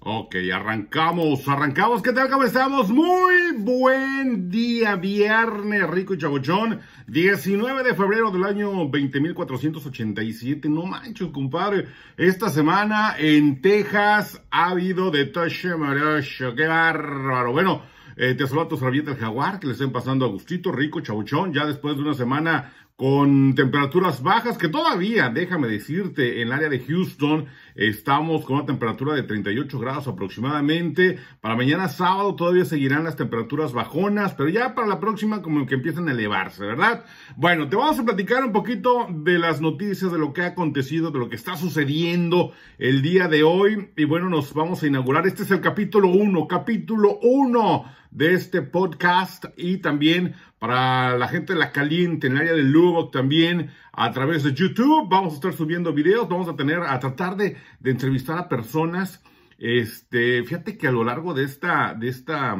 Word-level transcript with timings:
Ok, 0.00 0.36
arrancamos, 0.54 1.48
arrancamos. 1.48 2.00
¿Qué 2.00 2.12
tal? 2.12 2.30
¿Cómo 2.30 2.44
estamos? 2.44 2.90
Muy 2.90 3.52
buen 3.58 4.48
día, 4.48 4.94
viernes, 4.94 5.88
rico 5.90 6.14
y 6.14 6.18
chabochón. 6.18 6.80
19 7.08 7.82
de 7.82 7.94
febrero 7.94 8.30
del 8.30 8.44
año 8.44 8.88
20487. 8.88 10.68
No 10.68 10.86
manches, 10.86 11.28
compadre. 11.28 11.86
Esta 12.16 12.50
semana 12.50 13.16
en 13.18 13.60
Texas 13.60 14.40
ha 14.50 14.70
habido 14.70 15.10
de 15.10 15.24
Toche 15.24 15.74
Morocho. 15.74 16.54
Qué 16.54 16.66
bárbaro. 16.68 17.50
Bueno, 17.50 17.82
eh, 18.16 18.34
te 18.34 18.46
saludo 18.46 18.66
a 18.66 18.68
tu 18.68 18.76
servilleta 18.76 19.10
el 19.10 19.16
jaguar, 19.16 19.58
que 19.58 19.66
le 19.66 19.72
estén 19.72 19.90
pasando 19.90 20.24
a 20.24 20.28
gustito, 20.28 20.70
rico, 20.70 21.00
chabuchón, 21.00 21.52
ya 21.52 21.66
después 21.66 21.96
de 21.96 22.02
una 22.02 22.14
semana 22.14 22.72
con 22.96 23.54
temperaturas 23.54 24.22
bajas, 24.22 24.56
que 24.56 24.68
todavía, 24.68 25.28
déjame 25.28 25.68
decirte, 25.68 26.40
en 26.40 26.48
el 26.48 26.52
área 26.54 26.70
de 26.70 26.80
Houston 26.80 27.44
estamos 27.74 28.46
con 28.46 28.56
una 28.56 28.64
temperatura 28.64 29.14
de 29.14 29.22
38 29.22 29.78
grados 29.78 30.08
aproximadamente. 30.08 31.18
Para 31.42 31.56
mañana 31.56 31.88
sábado 31.88 32.34
todavía 32.34 32.64
seguirán 32.64 33.04
las 33.04 33.16
temperaturas 33.16 33.74
bajonas, 33.74 34.32
pero 34.32 34.48
ya 34.48 34.74
para 34.74 34.88
la 34.88 34.98
próxima 34.98 35.42
como 35.42 35.66
que 35.66 35.74
empiezan 35.74 36.08
a 36.08 36.12
elevarse, 36.12 36.64
¿verdad? 36.64 37.04
Bueno, 37.36 37.68
te 37.68 37.76
vamos 37.76 37.98
a 37.98 38.04
platicar 38.04 38.42
un 38.42 38.52
poquito 38.52 39.06
de 39.10 39.38
las 39.38 39.60
noticias, 39.60 40.10
de 40.10 40.18
lo 40.18 40.32
que 40.32 40.40
ha 40.40 40.46
acontecido, 40.46 41.10
de 41.10 41.18
lo 41.18 41.28
que 41.28 41.36
está 41.36 41.58
sucediendo 41.58 42.52
el 42.78 43.02
día 43.02 43.28
de 43.28 43.42
hoy. 43.42 43.90
Y 43.94 44.04
bueno, 44.04 44.30
nos 44.30 44.54
vamos 44.54 44.82
a 44.82 44.86
inaugurar. 44.86 45.26
Este 45.26 45.42
es 45.42 45.50
el 45.50 45.60
capítulo 45.60 46.08
1, 46.08 46.48
capítulo 46.48 47.18
1 47.20 47.84
de 48.10 48.32
este 48.32 48.62
podcast 48.62 49.44
y 49.58 49.76
también 49.78 50.34
para 50.58 51.16
la 51.18 51.28
gente 51.28 51.52
de 51.52 51.58
la 51.58 51.72
caliente 51.72 52.26
en 52.26 52.34
el 52.34 52.40
área 52.40 52.54
de 52.54 52.62
Lugo 52.62 53.10
también 53.10 53.70
a 53.92 54.10
través 54.12 54.42
de 54.42 54.54
YouTube. 54.54 55.08
Vamos 55.08 55.32
a 55.32 55.36
estar 55.36 55.52
subiendo 55.52 55.92
videos, 55.92 56.28
vamos 56.28 56.48
a 56.48 56.56
tener, 56.56 56.80
a 56.80 56.98
tratar 56.98 57.36
de, 57.36 57.56
de 57.80 57.90
entrevistar 57.90 58.38
a 58.38 58.48
personas. 58.48 59.22
Este, 59.58 60.42
fíjate 60.44 60.76
que 60.76 60.88
a 60.88 60.92
lo 60.92 61.04
largo 61.04 61.34
de 61.34 61.44
esta, 61.44 61.94
de 61.94 62.08
esta, 62.08 62.56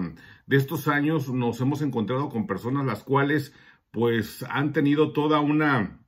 de 0.47 0.57
estos 0.57 0.89
años 0.89 1.29
nos 1.29 1.61
hemos 1.61 1.83
encontrado 1.83 2.29
con 2.29 2.47
personas 2.47 2.87
las 2.87 3.03
cuales 3.03 3.53
pues 3.91 4.45
han 4.49 4.73
tenido 4.73 5.13
toda 5.13 5.41
una 5.41 6.01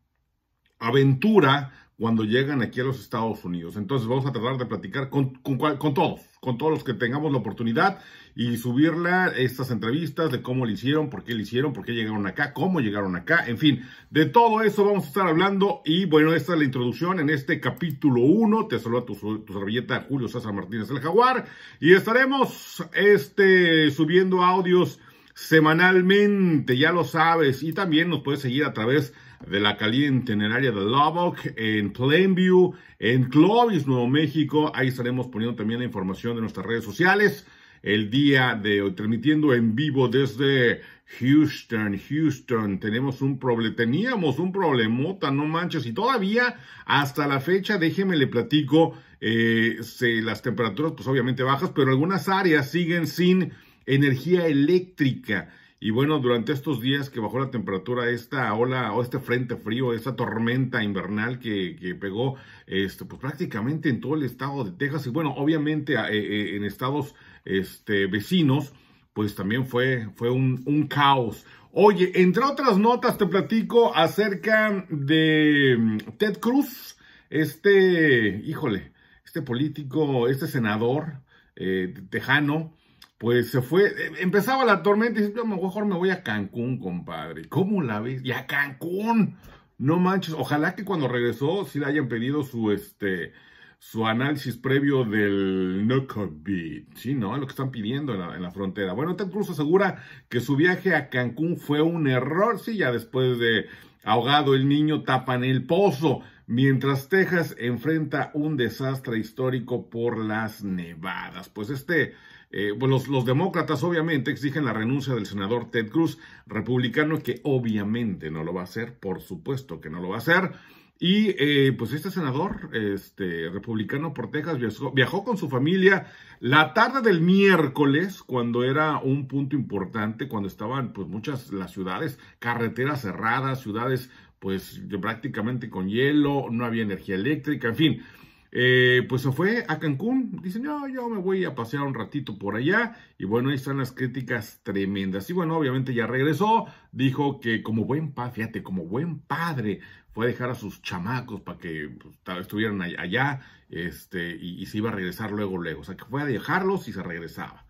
aventura 0.78 1.73
cuando 1.98 2.22
llegan 2.22 2.62
aquí 2.62 2.80
a 2.80 2.84
los 2.84 3.00
Estados 3.00 3.44
Unidos. 3.44 3.77
Entonces 3.77 4.06
vamos 4.06 4.24
a 4.24 4.32
tratar 4.32 4.56
de 4.56 4.66
platicar 4.66 5.10
con, 5.10 5.34
con, 5.34 5.58
con, 5.58 5.94
todos, 5.94 6.20
con 6.40 6.56
todos 6.56 6.70
los 6.70 6.84
que 6.84 6.94
tengamos 6.94 7.32
la 7.32 7.38
oportunidad 7.38 7.98
y 8.36 8.56
subirla 8.56 9.32
estas 9.36 9.72
entrevistas 9.72 10.30
de 10.30 10.40
cómo 10.40 10.64
lo 10.64 10.70
hicieron, 10.70 11.10
por 11.10 11.24
qué 11.24 11.34
lo 11.34 11.40
hicieron, 11.40 11.72
por 11.72 11.84
qué 11.84 11.92
llegaron 11.92 12.24
acá, 12.28 12.52
cómo 12.52 12.78
llegaron 12.78 13.16
acá, 13.16 13.44
en 13.48 13.58
fin, 13.58 13.82
de 14.10 14.27
todo 14.27 14.62
eso 14.62 14.84
vamos 14.84 15.05
a 15.05 15.08
estar 15.08 15.27
hablando 15.27 15.82
y 15.84 16.05
bueno, 16.05 16.32
esta 16.34 16.52
es 16.52 16.60
la 16.60 16.64
introducción 16.64 17.18
en 17.18 17.30
este 17.30 17.58
capítulo 17.58 18.22
1. 18.22 18.68
Te 18.68 18.78
saluda 18.78 19.05
tu, 19.05 19.16
tu 19.40 19.52
servilleta 19.52 20.06
Julio 20.08 20.28
César 20.28 20.52
Martínez 20.52 20.88
el 20.90 21.00
Jaguar 21.00 21.46
y 21.80 21.94
estaremos 21.94 22.84
este, 22.94 23.90
subiendo 23.90 24.44
audios 24.44 25.00
semanalmente, 25.34 26.78
ya 26.78 26.92
lo 26.92 27.02
sabes, 27.05 27.62
y 27.62 27.72
también 27.72 28.08
nos 28.08 28.22
puedes 28.22 28.40
seguir 28.40 28.64
a 28.64 28.72
través 28.72 29.12
de 29.12 29.27
la 29.47 29.77
caliente 29.77 30.33
en 30.33 30.42
el 30.42 30.53
área 30.53 30.72
de 30.72 30.81
Lubbock, 30.81 31.39
en 31.56 31.92
Plainview, 31.92 32.75
en 32.98 33.25
Clovis, 33.25 33.86
Nuevo 33.86 34.08
México. 34.08 34.72
Ahí 34.75 34.89
estaremos 34.89 35.28
poniendo 35.28 35.56
también 35.56 35.80
la 35.80 35.86
información 35.86 36.34
de 36.34 36.41
nuestras 36.41 36.67
redes 36.67 36.84
sociales. 36.84 37.47
El 37.83 38.11
día 38.11 38.58
de 38.61 38.83
hoy, 38.83 38.92
transmitiendo 38.92 39.55
en 39.55 39.77
vivo 39.77 40.08
desde 40.08 40.80
Houston, 41.19 41.98
Houston. 41.98 42.80
Tenemos 42.80 43.22
un 43.22 43.39
problema, 43.39 43.77
teníamos 43.77 44.39
un 44.39 44.53
problemota, 44.53 45.30
no 45.30 45.47
manches. 45.47 45.86
Y 45.86 45.92
todavía, 45.92 46.56
hasta 46.84 47.27
la 47.27 47.41
fecha, 47.41 47.78
déjeme 47.78 48.17
le 48.17 48.27
platico, 48.27 48.95
eh, 49.20 49.78
se, 49.83 50.20
las 50.20 50.42
temperaturas, 50.42 50.92
pues 50.97 51.08
obviamente 51.08 51.42
bajas, 51.42 51.70
pero 51.75 51.91
algunas 51.91 52.28
áreas 52.28 52.70
siguen 52.70 53.06
sin 53.06 53.52
energía 53.86 54.47
eléctrica. 54.47 55.50
Y 55.80 55.90
bueno, 55.90 56.18
durante 56.18 56.52
estos 56.52 56.80
días 56.80 57.08
que 57.08 57.20
bajó 57.20 57.38
la 57.38 57.52
temperatura, 57.52 58.10
esta 58.10 58.52
ola 58.54 58.92
o 58.92 59.02
este 59.02 59.20
frente 59.20 59.56
frío, 59.56 59.92
esta 59.92 60.16
tormenta 60.16 60.83
invernal 60.83 61.39
que, 61.39 61.77
que 61.77 61.94
pegó 61.94 62.34
este, 62.66 63.05
pues 63.05 63.20
prácticamente 63.20 63.88
en 63.88 64.00
todo 64.00 64.17
el 64.17 64.24
estado 64.24 64.64
de 64.64 64.72
Texas 64.72 65.06
y 65.06 65.11
bueno, 65.11 65.34
obviamente 65.36 65.94
eh, 65.94 66.06
eh, 66.11 66.56
en 66.56 66.64
estados 66.64 67.14
este, 67.44 68.06
vecinos, 68.06 68.72
pues 69.12 69.36
también 69.36 69.67
fue, 69.67 70.08
fue 70.17 70.30
un, 70.30 70.88
caos. 70.88 71.46
Oye, 71.72 72.11
entre 72.14 72.42
otras 72.44 72.77
notas 72.77 73.17
te 73.17 73.27
platico 73.27 73.94
acerca 73.94 74.84
de 74.90 75.77
mm, 75.78 75.98
Ted 76.18 76.38
Cruz, 76.38 76.96
este, 77.30 78.42
híjole, 78.44 78.90
este 79.24 79.42
político, 79.42 80.27
este 80.27 80.48
senador 80.48 81.20
eh, 81.55 81.94
tejano, 82.11 82.74
pues 83.18 83.51
se 83.51 83.61
fue, 83.62 83.92
empezaba 84.20 84.64
la 84.64 84.83
tormenta 84.83 85.18
y 85.20 85.24
dice, 85.27 85.45
mejor 85.45 85.86
me 85.86 85.96
voy 85.96 86.11
a 86.11 86.23
Cancún, 86.23 86.79
compadre. 86.79 87.48
¿Cómo 87.48 87.83
la 87.83 88.01
ves? 88.01 88.24
Y 88.24 88.30
a 88.30 88.46
Cancún. 88.46 89.36
No 89.77 89.98
manches, 89.98 90.34
ojalá 90.34 90.74
que 90.74 90.84
cuando 90.84 91.08
regresó 91.08 91.64
sí 91.64 91.79
le 91.79 91.86
hayan 91.86 92.08
pedido 92.08 92.42
su, 92.42 92.73
este, 92.73 93.33
su 93.79 94.06
análisis 94.06 94.56
previo 94.56 95.05
del 95.05 95.86
no 95.86 96.06
COVID, 96.06 96.95
¿sí? 96.95 97.14
¿No? 97.14 97.36
Lo 97.36 97.46
que 97.46 97.52
están 97.52 97.70
pidiendo 97.70 98.14
en 98.14 98.20
la, 98.20 98.34
en 98.34 98.42
la, 98.42 98.51
frontera. 98.51 98.92
Bueno, 98.92 99.14
Ted 99.14 99.30
Cruz 99.30 99.50
asegura 99.50 100.02
que 100.29 100.40
su 100.40 100.56
viaje 100.56 100.95
a 100.95 101.08
Cancún 101.11 101.56
fue 101.58 101.80
un 101.80 102.08
error, 102.08 102.58
sí, 102.58 102.77
ya 102.77 102.90
después 102.90 103.39
de 103.39 103.67
ahogado 104.05 104.55
el 104.55 104.68
niño 104.68 105.02
tapan 105.02 105.45
el 105.45 105.64
pozo, 105.67 106.23
mientras 106.48 107.09
Texas 107.09 107.55
enfrenta 107.59 108.33
un 108.35 108.57
desastre 108.57 109.19
histórico 109.19 109.89
por 109.89 110.19
las 110.19 110.64
nevadas. 110.64 111.48
Pues 111.48 111.70
este 111.70 112.14
eh, 112.51 112.73
pues 112.79 113.07
los, 113.09 113.25
demócratas 113.27 113.85
obviamente 113.85 114.31
exigen 114.31 114.64
la 114.64 114.73
renuncia 114.73 115.14
del 115.14 115.27
senador 115.27 115.70
Ted 115.70 115.91
Cruz, 115.91 116.19
republicano 116.47 117.23
que 117.23 117.41
obviamente 117.45 118.31
no 118.31 118.42
lo 118.42 118.55
va 118.55 118.63
a 118.63 118.64
hacer, 118.64 118.98
por 118.98 119.20
supuesto 119.20 119.81
que 119.83 119.91
no 119.91 120.01
lo 120.01 120.09
va 120.09 120.17
a 120.17 120.19
hacer. 120.19 120.53
Y 121.01 121.35
eh, 121.39 121.73
pues 121.79 121.92
este 121.92 122.11
senador, 122.11 122.70
este 122.73 123.51
republicano 123.51 124.15
por 124.15 124.30
Texas, 124.30 124.59
viajó, 124.59 124.91
viajó, 124.91 125.25
con 125.25 125.36
su 125.36 125.48
familia 125.48 126.07
la 126.41 126.73
tarde 126.73 127.03
del 127.03 127.20
miércoles, 127.20 128.23
cuando 128.23 128.65
era 128.65 128.99
un 128.99 129.29
punto 129.29 129.55
importante, 129.55 130.26
cuando 130.26 130.49
estaban 130.49 130.93
pues 130.93 131.06
muchas 131.06 131.53
las 131.53 131.70
ciudades, 131.70 132.19
carreteras 132.41 133.03
cerradas, 133.03 133.61
ciudades 133.61 134.11
pues 134.38 134.81
prácticamente 135.00 135.69
con 135.70 135.88
hielo, 135.88 136.49
no 136.50 136.64
había 136.64 136.82
energía 136.82 137.16
eléctrica, 137.16 137.69
en 137.69 137.76
fin. 137.76 138.02
Eh, 138.50 139.04
pues 139.08 139.22
se 139.22 139.32
fue 139.32 139.64
a 139.69 139.78
Cancún. 139.78 140.40
Dicen, 140.43 140.62
no, 140.62 140.88
yo 140.88 141.08
me 141.08 141.19
voy 141.19 141.44
a 141.44 141.54
pasear 141.54 141.82
un 141.82 141.94
ratito 141.94 142.38
por 142.38 142.56
allá. 142.56 142.96
Y 143.19 143.25
bueno, 143.25 143.50
ahí 143.50 143.56
están 143.56 143.78
las 143.78 143.93
críticas 143.93 144.60
tremendas. 144.62 145.28
Y 145.31 145.32
bueno, 145.32 145.56
obviamente 145.56 145.94
ya 145.94 146.06
regresó. 146.06 146.66
Dijo 146.93 147.40
que 147.40 147.62
como 147.62 147.84
buen 147.84 148.12
padre, 148.12 148.32
fíjate, 148.32 148.62
como 148.62 148.84
buen 148.87 149.20
padre, 149.20 149.81
fue 150.12 150.26
a 150.26 150.28
dejar 150.28 150.50
a 150.50 150.55
sus 150.55 150.82
chamacos 150.82 151.40
para 151.43 151.58
que 151.58 151.90
pues, 152.00 152.40
estuvieran 152.40 152.81
allá. 152.82 153.40
Este, 153.70 154.37
y, 154.40 154.62
y, 154.62 154.66
se 154.66 154.78
iba 154.78 154.88
a 154.90 154.94
regresar 154.94 155.31
luego, 155.31 155.58
luego. 155.58 155.82
O 155.82 155.84
sea, 155.84 155.96
que 155.96 156.05
fue 156.06 156.22
a 156.22 156.26
dejarlos 156.26 156.88
y 156.88 156.93
se 156.93 157.02
regresaba. 157.02 157.66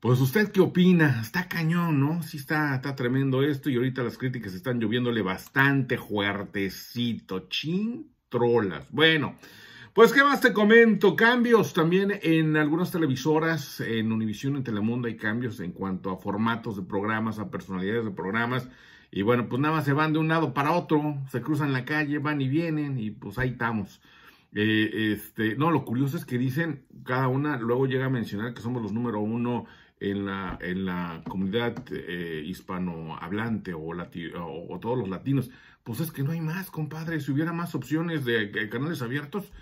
Pues 0.00 0.20
usted 0.20 0.52
qué 0.52 0.60
opina? 0.60 1.20
Está 1.22 1.48
cañón, 1.48 2.00
¿no? 2.00 2.22
Sí 2.22 2.36
está, 2.36 2.74
está 2.76 2.94
tremendo 2.94 3.42
esto. 3.42 3.70
Y 3.70 3.76
ahorita 3.76 4.02
las 4.02 4.18
críticas 4.18 4.54
están 4.54 4.80
lloviéndole 4.80 5.22
bastante 5.22 5.98
fuertecito. 5.98 7.48
Chintrolas. 7.48 8.90
Bueno. 8.90 9.36
Pues, 9.96 10.12
¿qué 10.12 10.22
más 10.22 10.42
te 10.42 10.52
comento? 10.52 11.16
Cambios 11.16 11.72
también 11.72 12.20
en 12.22 12.58
algunas 12.58 12.90
televisoras, 12.90 13.80
en 13.80 14.12
Univision, 14.12 14.56
en 14.56 14.62
Telemundo, 14.62 15.08
hay 15.08 15.16
cambios 15.16 15.58
en 15.60 15.72
cuanto 15.72 16.10
a 16.10 16.18
formatos 16.18 16.76
de 16.76 16.82
programas, 16.82 17.38
a 17.38 17.50
personalidades 17.50 18.04
de 18.04 18.10
programas. 18.10 18.68
Y 19.10 19.22
bueno, 19.22 19.48
pues 19.48 19.58
nada 19.62 19.76
más 19.76 19.86
se 19.86 19.94
van 19.94 20.12
de 20.12 20.18
un 20.18 20.28
lado 20.28 20.52
para 20.52 20.72
otro, 20.72 21.16
se 21.30 21.40
cruzan 21.40 21.72
la 21.72 21.86
calle, 21.86 22.18
van 22.18 22.42
y 22.42 22.48
vienen, 22.48 22.98
y 22.98 23.10
pues 23.10 23.38
ahí 23.38 23.52
estamos. 23.52 24.02
Eh, 24.54 25.14
este, 25.14 25.56
no, 25.56 25.70
lo 25.70 25.86
curioso 25.86 26.18
es 26.18 26.26
que 26.26 26.36
dicen, 26.36 26.84
cada 27.02 27.28
una 27.28 27.56
luego 27.56 27.86
llega 27.86 28.04
a 28.04 28.10
mencionar 28.10 28.52
que 28.52 28.60
somos 28.60 28.82
los 28.82 28.92
número 28.92 29.20
uno 29.20 29.64
en 30.00 30.26
la, 30.26 30.58
en 30.60 30.84
la 30.84 31.22
comunidad 31.28 31.74
eh, 31.90 32.42
hispanohablante 32.44 33.74
o, 33.74 33.80
o, 33.80 34.74
o, 34.74 34.80
todos 34.80 34.98
los 34.98 35.08
latinos. 35.08 35.50
Pues 35.84 36.00
es 36.00 36.10
que 36.10 36.22
no 36.22 36.32
hay 36.32 36.40
más, 36.40 36.70
compadre. 36.70 37.20
Si 37.20 37.32
hubiera 37.32 37.52
más 37.52 37.74
opciones 37.74 38.24
de, 38.24 38.46
de 38.46 38.68
canales 38.68 39.02
abiertos, 39.02 39.52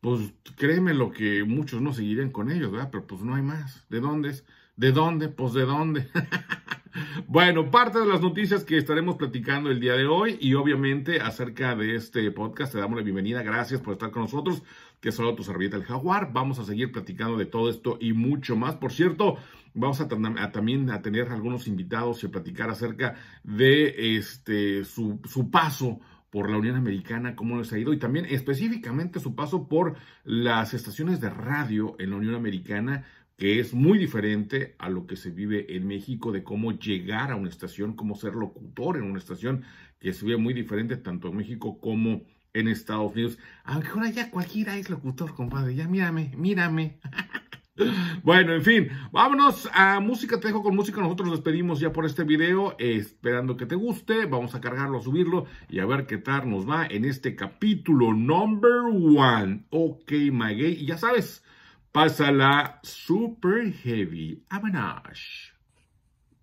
pues 0.00 0.32
créeme 0.56 0.94
lo 0.94 1.12
que 1.12 1.44
muchos 1.44 1.80
no 1.80 1.92
seguirían 1.92 2.30
con 2.30 2.50
ellos, 2.50 2.72
¿verdad? 2.72 2.90
Pero 2.90 3.06
pues 3.06 3.22
no 3.22 3.34
hay 3.34 3.42
más. 3.42 3.86
¿De 3.88 4.00
dónde 4.00 4.30
es? 4.30 4.44
¿De 4.76 4.92
dónde? 4.92 5.28
Pues 5.28 5.52
de 5.52 5.62
dónde. 5.62 6.08
bueno, 7.26 7.70
parte 7.70 7.98
de 7.98 8.06
las 8.06 8.20
noticias 8.20 8.64
que 8.64 8.76
estaremos 8.76 9.16
platicando 9.16 9.70
el 9.70 9.80
día 9.80 9.94
de 9.94 10.06
hoy 10.06 10.38
y 10.40 10.54
obviamente 10.54 11.20
acerca 11.20 11.74
de 11.74 11.96
este 11.96 12.30
podcast, 12.30 12.72
te 12.72 12.78
damos 12.78 12.96
la 12.96 13.02
bienvenida. 13.02 13.42
Gracias 13.42 13.80
por 13.80 13.94
estar 13.94 14.10
con 14.10 14.22
nosotros, 14.22 14.62
que 15.00 15.08
es 15.08 15.14
solo 15.14 15.34
tu 15.34 15.42
servilleta 15.42 15.76
el 15.76 15.84
jaguar. 15.84 16.32
Vamos 16.32 16.58
a 16.58 16.64
seguir 16.64 16.92
platicando 16.92 17.36
de 17.36 17.46
todo 17.46 17.68
esto 17.70 17.98
y 18.00 18.12
mucho 18.12 18.56
más. 18.56 18.76
Por 18.76 18.92
cierto, 18.92 19.36
vamos 19.74 20.00
a, 20.00 20.04
a 20.04 20.52
también 20.52 20.90
a 20.90 21.02
tener 21.02 21.30
algunos 21.30 21.66
invitados 21.66 22.22
y 22.22 22.26
a 22.26 22.30
platicar 22.30 22.70
acerca 22.70 23.16
de 23.42 24.16
este 24.16 24.84
su, 24.84 25.20
su 25.24 25.50
paso 25.50 26.00
por 26.34 26.50
la 26.50 26.58
Unión 26.58 26.74
Americana, 26.74 27.36
cómo 27.36 27.58
les 27.58 27.72
ha 27.72 27.78
ido 27.78 27.92
y 27.92 27.98
también 28.00 28.26
específicamente 28.28 29.20
su 29.20 29.36
paso 29.36 29.68
por 29.68 29.94
las 30.24 30.74
estaciones 30.74 31.20
de 31.20 31.30
radio 31.30 31.94
en 32.00 32.10
la 32.10 32.16
Unión 32.16 32.34
Americana, 32.34 33.04
que 33.36 33.58
es 33.60 33.74
muy 33.74 33.98
diferente 33.98 34.76
a 34.78 34.88
lo 34.88 35.06
que 35.06 35.16
se 35.16 35.30
vive 35.30 35.76
en 35.76 35.86
México, 35.86 36.32
de 36.32 36.44
cómo 36.44 36.72
llegar 36.72 37.30
a 37.30 37.36
una 37.36 37.48
estación, 37.48 37.94
cómo 37.94 38.14
ser 38.14 38.34
locutor 38.34 38.96
en 38.96 39.04
una 39.04 39.18
estación, 39.18 39.64
que 39.98 40.12
se 40.12 40.24
ve 40.26 40.36
muy 40.36 40.54
diferente 40.54 40.96
tanto 40.96 41.28
en 41.28 41.36
México 41.36 41.80
como 41.80 42.22
en 42.52 42.68
Estados 42.68 43.12
Unidos. 43.12 43.38
Aunque 43.64 43.88
ahora 43.88 44.10
ya 44.10 44.30
cualquiera 44.30 44.76
es 44.76 44.88
locutor, 44.88 45.34
compadre, 45.34 45.74
ya 45.74 45.88
mírame, 45.88 46.32
mírame. 46.36 47.00
Bueno, 48.22 48.54
en 48.54 48.62
fin, 48.62 48.88
vámonos 49.10 49.68
a 49.74 49.98
música, 49.98 50.38
te 50.38 50.46
dejo 50.46 50.62
con 50.62 50.76
música, 50.76 51.00
nosotros 51.00 51.28
nos 51.28 51.38
despedimos 51.38 51.80
ya 51.80 51.92
por 51.92 52.06
este 52.06 52.22
video, 52.22 52.76
esperando 52.78 53.56
que 53.56 53.66
te 53.66 53.74
guste, 53.74 54.26
vamos 54.26 54.54
a 54.54 54.60
cargarlo, 54.60 54.98
a 54.98 55.02
subirlo 55.02 55.46
y 55.68 55.80
a 55.80 55.86
ver 55.86 56.06
qué 56.06 56.18
tal 56.18 56.48
nos 56.48 56.68
va 56.70 56.86
en 56.86 57.04
este 57.04 57.34
capítulo 57.34 58.14
number 58.14 58.82
one, 58.84 59.66
ok 59.70 60.12
my 60.30 60.54
gay, 60.54 60.78
y 60.80 60.86
ya 60.86 60.98
sabes, 60.98 61.43
pásala 61.94 62.80
super 62.82 63.70
heavy, 63.70 64.42
Avanash. 64.50 65.53